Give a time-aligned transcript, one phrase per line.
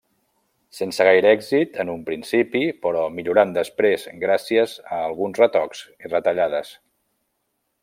[0.75, 6.75] Sense gaire èxit en un principi però millorant després gràcies a alguns retocs i retallades.